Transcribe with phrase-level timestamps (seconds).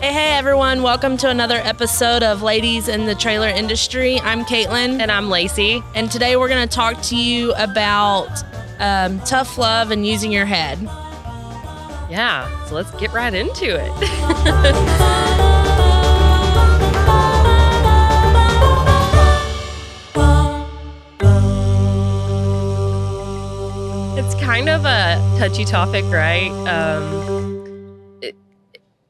[0.00, 0.84] Hey, hey, everyone.
[0.84, 4.20] Welcome to another episode of Ladies in the Trailer Industry.
[4.20, 5.00] I'm Caitlin.
[5.00, 5.82] And I'm Lacey.
[5.96, 8.28] And today we're going to talk to you about
[8.78, 10.78] um, tough love and using your head.
[12.08, 13.90] Yeah, so let's get right into it.
[24.16, 26.52] it's kind of a touchy topic, right?
[26.68, 27.37] Um,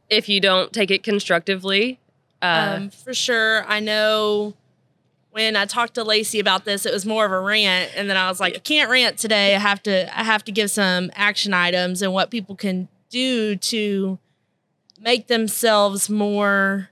[0.08, 1.98] if you don't take it constructively,
[2.40, 3.64] uh, Um, for sure.
[3.66, 4.54] I know
[5.30, 8.16] when I talked to Lacey about this, it was more of a rant, and then
[8.16, 9.54] I was like, I can't rant today.
[9.54, 10.18] I have to.
[10.18, 14.18] I have to give some action items and what people can do to
[15.00, 16.90] make themselves more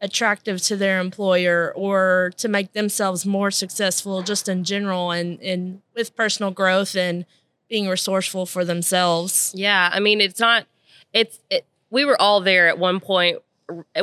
[0.00, 5.80] attractive to their employer or to make themselves more successful just in general and, and
[5.94, 7.24] with personal growth and
[7.70, 9.52] being resourceful for themselves.
[9.56, 10.66] Yeah, I mean, it's not.
[11.14, 11.64] It's it,
[11.94, 13.38] we were all there at one point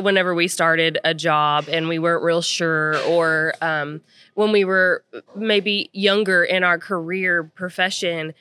[0.00, 4.00] whenever we started a job and we weren't real sure, or um,
[4.32, 5.04] when we were
[5.36, 8.32] maybe younger in our career profession.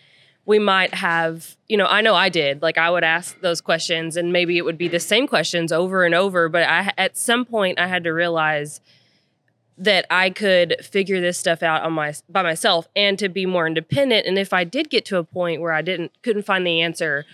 [0.45, 2.61] We might have, you know, I know I did.
[2.61, 6.03] Like I would ask those questions, and maybe it would be the same questions over
[6.03, 6.49] and over.
[6.49, 8.81] But I, at some point, I had to realize
[9.77, 13.67] that I could figure this stuff out on my by myself and to be more
[13.67, 14.25] independent.
[14.25, 17.25] And if I did get to a point where I didn't couldn't find the answer,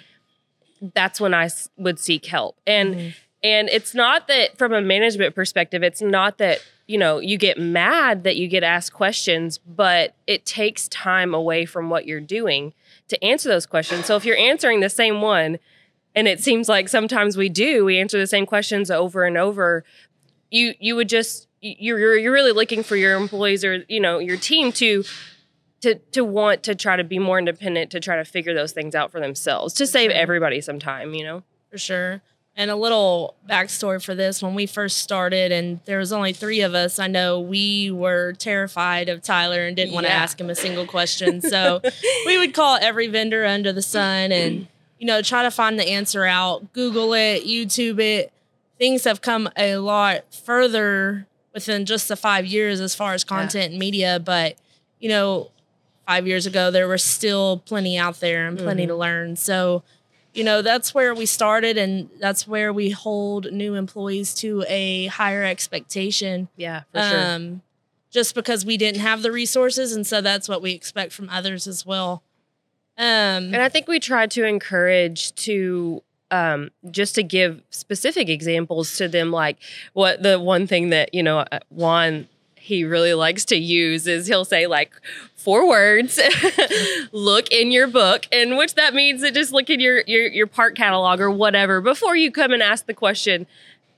[0.94, 2.58] that's when I would seek help.
[2.66, 3.10] And mm-hmm.
[3.44, 7.58] and it's not that from a management perspective, it's not that you know you get
[7.58, 12.74] mad that you get asked questions, but it takes time away from what you're doing
[13.08, 14.06] to answer those questions.
[14.06, 15.60] So if you're answering the same one,
[16.16, 19.84] and it seems like sometimes we do, we answer the same questions over and over.
[20.50, 24.20] You you would just you're you're you're really looking for your employees or you know
[24.20, 25.04] your team to
[25.82, 28.96] to to want to try to be more independent to try to figure those things
[28.96, 32.22] out for themselves to save everybody some time you know for sure.
[32.56, 36.62] And a little backstory for this when we first started, and there was only three
[36.62, 40.50] of us, I know we were terrified of Tyler and didn't want to ask him
[40.50, 41.40] a single question.
[41.42, 41.82] So
[42.26, 44.68] we would call every vendor under the sun and,
[44.98, 48.34] you know, try to find the answer out, Google it, YouTube it.
[48.80, 53.72] Things have come a lot further within just the five years as far as content
[53.72, 54.20] and media.
[54.20, 54.58] But,
[55.00, 55.52] you know,
[56.08, 59.36] five years ago, there were still plenty out there and plenty to learn.
[59.36, 59.84] So,
[60.38, 65.08] you know that's where we started and that's where we hold new employees to a
[65.08, 66.48] higher expectation.
[66.56, 67.20] Yeah for sure.
[67.20, 67.62] Um
[68.12, 71.66] just because we didn't have the resources and so that's what we expect from others
[71.66, 72.22] as well.
[72.98, 78.96] Um and i think we try to encourage to um just to give specific examples
[78.98, 79.58] to them like
[79.94, 82.28] what the one thing that you know uh, juan
[82.68, 84.92] he really likes to use is he'll say like
[85.36, 86.20] four words
[87.14, 90.48] look in your book and which that means that just look in your your your
[90.48, 93.48] part catalog or whatever before you come and ask the question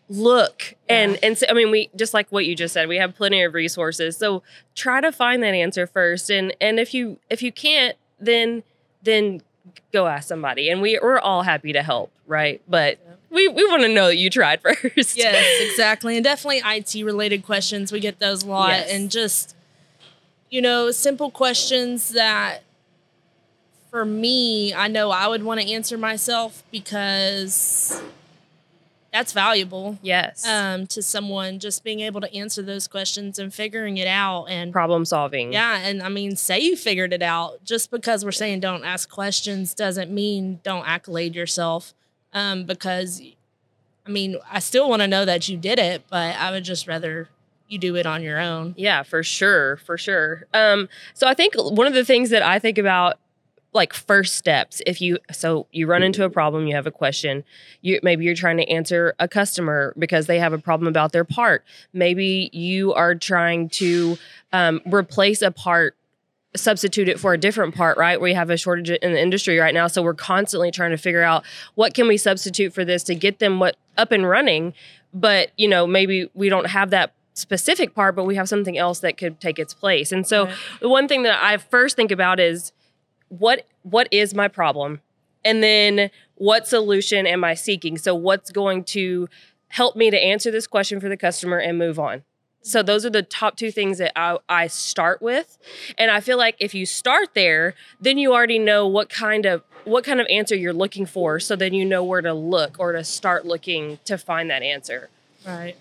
[0.07, 0.75] look.
[0.88, 3.41] And and so, i mean we just like what you just said we have plenty
[3.41, 4.16] of resources.
[4.18, 4.44] So
[4.75, 6.30] try to find that answer first.
[6.30, 8.62] And and if you if you can't then
[9.01, 9.41] then
[9.91, 10.69] go ask somebody.
[10.69, 12.62] And we, we're all happy to help right?
[12.68, 15.17] But we, we want to know that you tried first.
[15.17, 16.16] Yes exactly.
[16.16, 18.69] And definitely IT related questions we get those a lot.
[18.72, 18.91] Yes.
[18.91, 19.56] and just
[20.50, 22.63] you know simple questions that
[23.91, 28.01] for me i know i would want to answer myself because
[29.12, 29.97] that's valuable.
[30.03, 30.47] Yes.
[30.47, 34.72] Um, to someone just being able to answer those questions and figuring it out and
[34.72, 35.51] problem solving.
[35.51, 37.63] Yeah and i mean say you figured it out.
[37.63, 41.94] Just because we're saying don't ask questions doesn't mean don't accolade yourself
[42.34, 43.22] um, because
[44.06, 46.88] i mean i still want to know that you did it but i would just
[46.88, 47.29] rather
[47.69, 50.47] you do it on your own Yeah, for sure, for sure.
[50.53, 53.19] Um, so I think one of the things that I think about
[53.72, 57.44] like first steps if you so you run into a problem you have a question
[57.81, 61.23] you maybe you're trying to answer a customer because they have a problem about their
[61.23, 61.63] part
[61.94, 64.18] maybe you are trying to
[64.53, 65.95] um, replace a part
[66.56, 68.20] substitute it for a different part right?
[68.20, 71.22] We have a shortage in the industry right now so we're constantly trying to figure
[71.22, 71.44] out
[71.76, 74.74] what can we substitute for this to get them what up and running.
[75.13, 79.00] But you know maybe we don't have that specific part but we have something else
[79.00, 80.12] that could take its place.
[80.12, 80.56] And so Right.
[80.81, 82.72] the one thing that i first think about is
[83.30, 85.02] what what is my problem?
[85.45, 87.98] And then what solution am i seeking?
[87.98, 89.30] So what's going to
[89.68, 92.24] help me to answer this question for the customer and move on
[92.61, 95.57] so those are the top two things that I, I start with.
[95.97, 99.63] And i feel like if you start there then you already know what kind of
[99.85, 101.39] what kind of answer you're looking for.
[101.39, 105.09] So then you know where to look or to start looking to find that answer.
[105.45, 105.75] Right.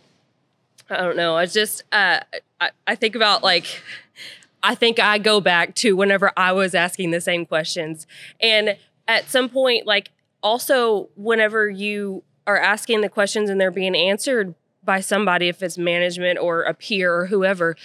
[0.90, 1.36] I don't know.
[1.36, 2.20] I just uh,
[2.60, 3.82] I, I think about like
[4.62, 8.06] I think I go back to whenever I was asking the same questions,
[8.40, 8.76] and
[9.06, 10.10] at some point, like
[10.42, 14.54] also whenever you are asking the questions and they're being answered
[14.88, 17.76] by somebody, if it's management or a peer or whoever,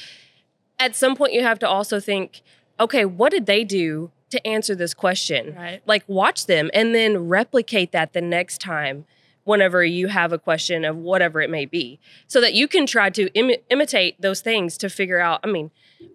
[0.79, 2.41] at some point you have to also think,
[2.79, 5.53] okay, what did they do to answer this question?
[5.53, 5.81] Right.
[5.85, 9.03] Like watch them and then replicate that the next time
[9.43, 13.09] whenever you have a question of whatever it may be so that you can try
[13.09, 15.69] to Im- imitate those things to figure out i mean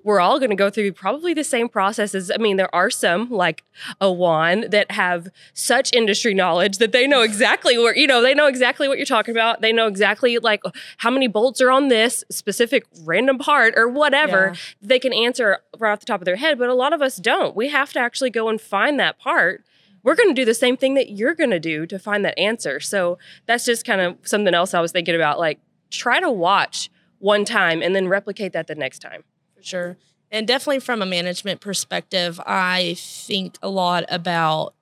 [0.05, 2.31] we're all going to go through probably the same processes.
[2.31, 3.65] I mean, there are some like
[4.01, 8.35] a Juan that have such industry knowledge that they know exactly where, you know, they
[8.35, 9.61] know exactly what you're talking about.
[9.61, 10.63] They know exactly like
[10.99, 14.53] how many bolts are on this specific random part or whatever.
[14.55, 14.61] Yeah.
[14.81, 17.17] They can answer right off the top of their head, but a lot of us
[17.17, 17.55] don't.
[17.55, 19.65] We have to actually go and find that part.
[20.03, 22.39] We're going to do the same thing that you're going to do to find that
[22.39, 22.81] answer.
[22.81, 25.39] So that's just kind of something else I was thinking about.
[25.39, 25.59] Like,
[25.91, 29.25] try to watch one time and then replicate that the next time.
[29.59, 29.97] For sure.
[30.31, 34.75] And definitely from a management perspective, I think a lot about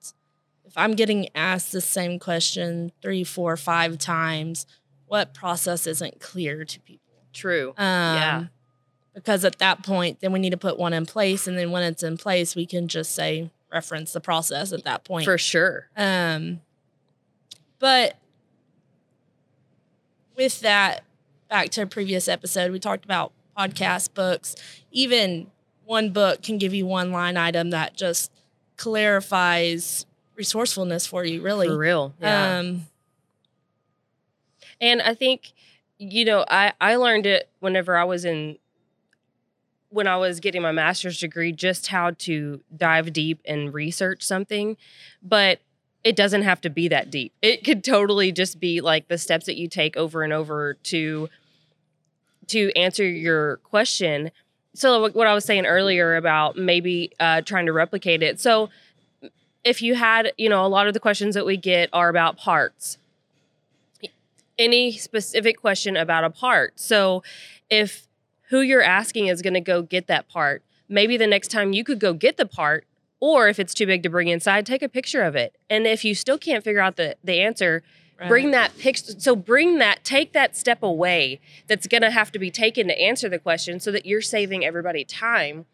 [0.65, 4.65] if I'm getting asked the same question three, four, five times,
[5.07, 7.23] what process isn't clear to people.
[7.33, 7.69] True.
[7.69, 8.45] Um, Yeah.
[9.13, 11.47] Because at that point, then we need to put one in place.
[11.47, 15.03] And then when it's in place, we can just say, reference the process at that
[15.03, 15.25] point.
[15.25, 15.87] For sure.
[15.97, 16.61] Um,
[17.79, 18.15] but
[20.35, 21.03] with that,
[21.49, 24.55] back to a previous episode, we talked about podcast books.
[24.91, 25.49] Even
[25.85, 28.31] one book can give you one line item that just
[28.75, 30.05] clarifies
[30.35, 31.67] resourcefulness for you, really.
[31.67, 32.13] For real.
[32.21, 32.59] Yeah.
[32.59, 32.85] Um,
[34.79, 35.53] And I think,
[35.97, 38.57] you know, I, I learned it whenever I was in,
[39.89, 44.77] when I was getting my master's degree, just how to dive deep and research something.
[45.23, 45.61] But
[46.03, 47.33] it doesn't have to be that deep.
[47.41, 51.29] It could totally just be like the steps that you take over and over to
[52.47, 54.31] to answer your question.
[54.73, 58.39] So what I was saying earlier about maybe uh, trying to replicate it.
[58.39, 58.69] So
[59.63, 62.37] if you had, you know, a lot of the questions that we get are about
[62.37, 62.97] parts
[64.57, 66.79] any specific question about a part.
[66.79, 67.23] So
[67.69, 68.07] if
[68.49, 71.83] who you're asking is going to go get that part, maybe the next time you
[71.83, 72.85] could go get the part
[73.19, 75.55] or if it's too big to bring inside, take a picture of it.
[75.69, 77.83] And if you still can't figure out the the answer,
[78.27, 82.39] bring that picture so bring that take that step away that's going to have to
[82.39, 85.65] be taken to answer the question so that you're saving everybody time.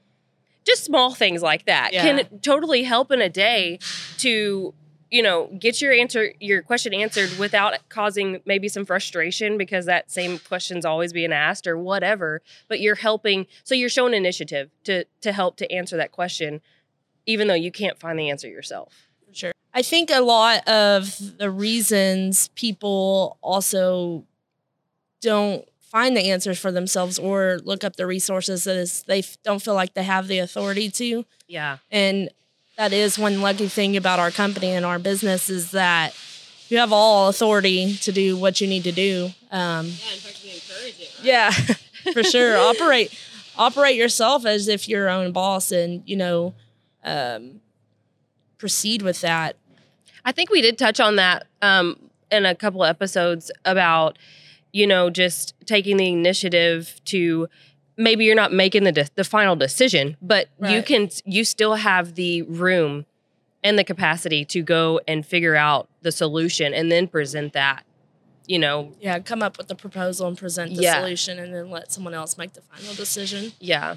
[0.66, 2.04] Just small things like that Yeah.
[2.04, 3.80] can totally help in a day
[4.18, 4.74] to
[5.12, 10.10] you know get your answer your question answered without causing maybe some frustration because that
[10.10, 15.06] same question's always being asked or whatever but you're helping so you're showing initiative to
[15.22, 16.62] to help to answer that question
[17.25, 19.07] even though you can't find the answer yourself.
[19.73, 24.25] I think a lot of the reasons people also
[25.21, 29.61] don't find the answers for themselves or look up the resources is they f- don't
[29.61, 31.25] feel like they have the authority to.
[31.47, 32.29] yeah And
[32.77, 36.15] that is one lucky thing about our company and our business is that
[36.69, 39.29] you have all authority to do what you need to do.
[39.51, 41.51] Um, yeah in fact we encourage it yeah,
[42.13, 42.57] for sure.
[42.57, 43.13] operate
[43.57, 46.53] operate yourself as if you're your own boss, and you know,
[47.03, 47.61] um,
[48.57, 49.55] proceed with that.
[50.25, 51.97] I think we did touch on that um,
[52.31, 54.17] in a couple of episodes about,
[54.71, 57.47] you know, just taking the initiative to
[57.97, 62.15] maybe you're not making the de- the final decision, but you can you still have
[62.15, 63.05] the room
[63.63, 67.83] and the capacity to go and figure out the solution and then present that.
[68.45, 70.99] You know, Yeah, come up with the proposal and present the Yeah.
[70.99, 73.53] solution, and then let someone else make the final decision.
[73.61, 73.95] yeah,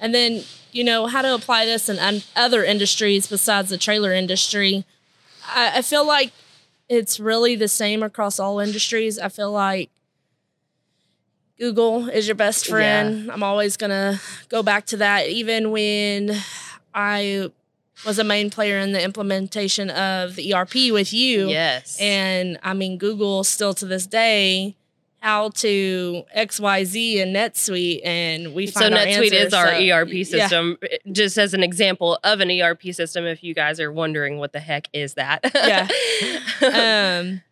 [0.00, 4.84] And then, you know, how to apply this in other industries besides the trailer industry.
[5.48, 6.32] I, I feel like
[6.88, 9.18] it's really the same across all industries.
[9.18, 9.90] I feel like
[11.58, 13.30] Google is your best friend.
[13.30, 15.28] I'm always going to go back to that.
[15.28, 16.36] Even when
[16.94, 17.50] I
[18.04, 21.48] was a main player in the implementation of the ERP with you.
[21.48, 24.76] yes, And I mean, Google still to this day,
[25.26, 29.46] how to XYZ and NetSuite, and we so find our NetSuite answers.
[29.48, 30.24] is our So, ERP yeah.
[30.24, 30.78] system.
[31.10, 34.60] Just as an example of an ERP system, if you guys are wondering what the
[34.60, 35.88] heck is that, Yeah.
[37.20, 37.42] um,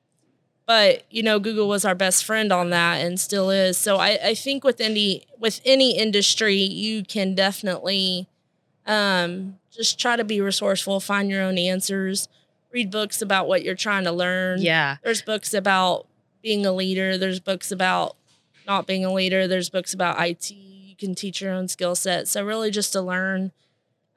[0.66, 3.76] but you know, Google was our best friend on that and still is.
[3.76, 8.28] So I, I think with any with any industry, you can definitely
[8.86, 12.28] um, just try to be resourceful, find your own answers,
[12.72, 14.62] read books about what you're trying to learn.
[14.62, 16.06] yeah, There's books about
[16.44, 17.18] being a leader.
[17.18, 18.14] There's books about
[18.66, 19.48] not being a leader.
[19.48, 20.50] There's books about IT.
[20.50, 22.28] You can teach your own skill set.
[22.28, 23.50] So really, just to learn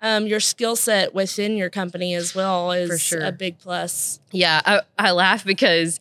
[0.01, 3.21] um, your skill set within your company as well is sure.
[3.21, 4.19] a big plus.
[4.31, 5.99] Yeah, I, I laugh because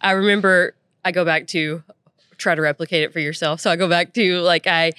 [0.00, 0.74] I remember
[1.04, 1.82] I go back to
[2.36, 3.60] try to replicate it for yourself.
[3.60, 4.92] So I go back to like I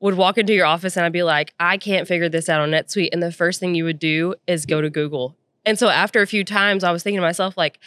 [0.00, 2.70] would walk into your office and I'd be like, I can't figure this out on
[2.70, 3.10] NetSuite.
[3.12, 6.26] And the first thing you would do is go to Google And so after a
[6.28, 7.80] few times, I was thinking to myself, like,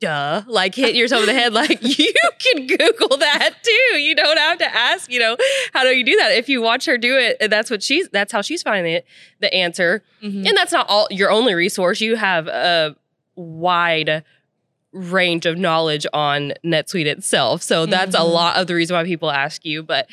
[0.00, 3.98] duh, like hit yourself in the head, like you can Google that too.
[4.00, 5.36] You don't have to ask, you know,
[5.72, 6.30] how do you do that?
[6.32, 9.04] If you watch her do it, that's what she's that's how she's finding it,
[9.40, 10.02] the answer.
[10.22, 10.46] Mhm.
[10.48, 12.00] And that's not all your only resource.
[12.00, 12.94] You have a
[13.34, 14.22] wide
[14.92, 17.62] range of knowledge on NetSuite itself.
[17.62, 18.32] So that's a Mhm.
[18.32, 19.82] lot of the reason why people ask you.
[19.82, 20.08] But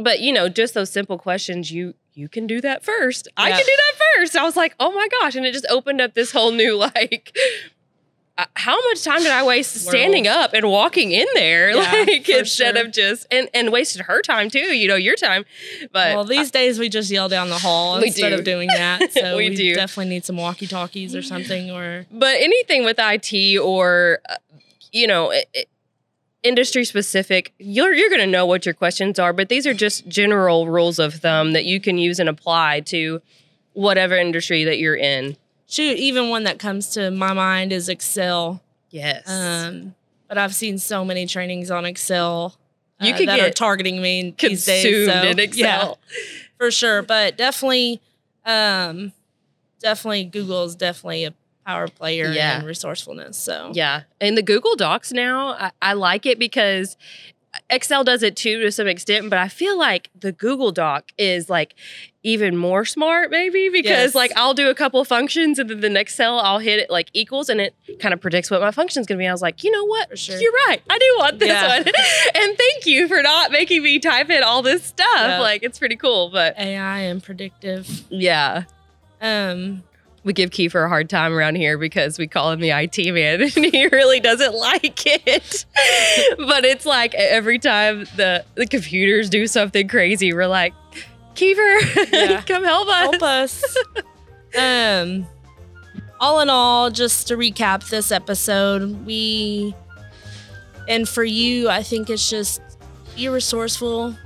[0.00, 3.28] but you know, just those simple questions, you you can do that first.
[3.36, 4.36] I can do that first.
[4.36, 5.34] I was like, oh my gosh.
[5.34, 7.36] And it just opened up this whole new like
[8.38, 11.70] uh, how much time did I waste standing up and walking in there?
[11.70, 12.86] Yeah, like instead sure.
[12.86, 15.44] of just and and wasted her time too, you know, your time.
[15.92, 18.36] But well, these days we just yell down the hall instead do.
[18.36, 19.12] of doing that.
[19.12, 19.74] So We we, do.
[19.74, 21.70] definitely need some walkie talkies or something.
[21.70, 24.36] Or but anything with IT or uh,
[24.92, 25.64] you know i- i-
[26.42, 29.32] industry specific, you're you're going to know what your questions are.
[29.32, 33.22] But these are just general rules of thumb that you can use and apply to
[33.72, 35.36] whatever industry that you're in.
[35.66, 38.62] shoot, even one that comes to my mind is Excel.
[38.90, 39.28] Yes.
[39.28, 39.94] Um,
[40.28, 42.56] but I've seen so many trainings on Excel.
[43.00, 45.06] You uh, could that are get targeting me these Consumed days.
[45.06, 45.98] So, in Excel.
[46.10, 46.18] Yeah,
[46.58, 47.02] for sure.
[47.02, 48.00] But definitely,
[48.44, 49.12] um,
[49.80, 51.34] definitely Google is definitely a
[51.66, 52.60] power player Yeah.
[52.60, 53.36] in resourcefulness.
[53.36, 54.02] So Yeah.
[54.20, 56.96] And the Google Docs now, I, I like it because
[57.68, 61.50] Excel does it too to some extent, but I feel like the Google Doc is
[61.50, 61.74] like
[62.22, 64.14] even more smart, maybe because Yes.
[64.14, 67.10] like I'll do a couple functions and then the next cell I'll hit it like
[67.12, 69.26] equals and it kind of predicts what my function's gonna be.
[69.28, 70.18] I was like, you know what?
[70.18, 70.38] Sure.
[70.38, 70.80] You're right.
[70.88, 71.68] I do want this Yeah.
[71.68, 71.84] one.
[72.34, 75.06] and thank you for not making me type in all this stuff.
[75.14, 75.38] Yeah.
[75.40, 76.30] Like it's pretty cool.
[76.30, 77.86] But AI and predictive.
[78.08, 78.64] yeah.
[79.20, 79.82] Um,
[80.24, 83.42] we give Kiefer a hard time around here because we call him the IT man
[83.56, 85.64] and he really doesn't like it.
[86.38, 90.74] but it's like every time the, the computers do something crazy, we're like,
[91.34, 92.42] Kiefer, Yeah.
[92.42, 93.10] come help us.
[93.10, 93.76] help us.
[94.56, 95.26] um,
[96.20, 99.74] all in all, just to recap this episode, we
[100.88, 102.60] and for you, I think it's just
[103.16, 104.16] be resourceful,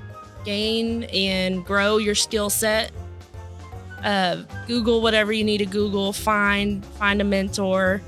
[0.44, 2.90] gain and grow your skill set.
[4.06, 6.12] Uh, Google whatever you need to Google.
[6.12, 8.00] Find find a mentor.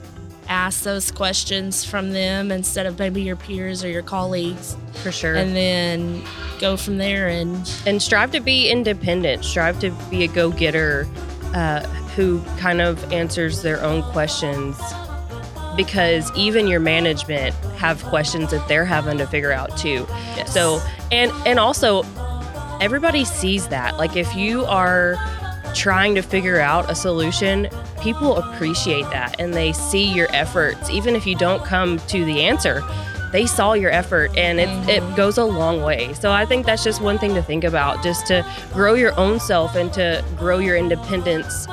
[0.48, 5.34] Ask those questions from them instead of maybe your peers or your colleagues, For sure.
[5.34, 6.22] and then
[6.58, 7.28] go from there.
[7.28, 11.06] And and strive to be independent strive to be a go-getter
[11.54, 11.80] uh,
[12.14, 14.78] who kind of answers their own questions
[15.76, 20.04] because even your management have questions that they're having to figure out too
[20.36, 20.52] yes.
[20.52, 20.80] so
[21.12, 22.02] and and also
[22.80, 25.14] everybody sees that like if you are
[25.74, 27.68] trying to figure out a solution
[28.00, 30.88] people appreciate that and they see your efforts.
[30.90, 32.82] Even if you don't come to the answer
[33.30, 34.88] they saw your effort and it, Mhm.
[34.88, 36.14] it goes a long way.
[36.18, 39.38] So i think that's just one thing to think about just to grow your own
[39.38, 41.66] self and to grow your independence.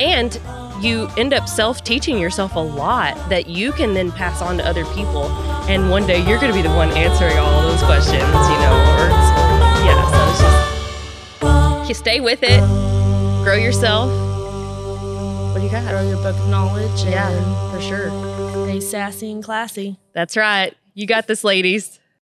[0.00, 0.38] And
[0.80, 4.86] you end up self-teaching yourself a lot that you can then pass on to other
[4.94, 5.24] people.
[5.68, 8.74] And one day you're going to be the one answering all those questions you know
[8.96, 9.08] or
[9.84, 12.62] yeah so it's just you stay with it
[13.48, 14.10] grow yourself
[15.54, 17.02] what do you got grow your book of knowledge.
[17.04, 18.10] yeah and for sure
[18.66, 19.96] Stay sassy and classy.
[20.12, 21.98] that's right you got this ladies